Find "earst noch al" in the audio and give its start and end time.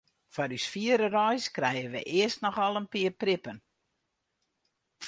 2.19-2.79